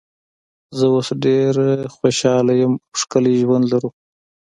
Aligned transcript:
زه 0.77 0.85
اوس 0.93 1.07
ډېره 1.23 1.67
خوشاله 1.95 2.53
یم 2.61 2.73
او 2.77 2.97
ښکلی 2.99 3.33
ژوند 3.41 3.65
لرو. 3.71 3.89